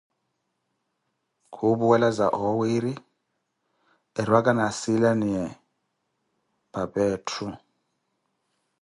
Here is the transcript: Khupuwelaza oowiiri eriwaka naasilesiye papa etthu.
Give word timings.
Khupuwelaza 1.53 2.25
oowiiri 2.41 2.93
eriwaka 4.19 4.51
naasilesiye 4.53 5.43
papa 6.73 7.01
etthu. 7.13 7.47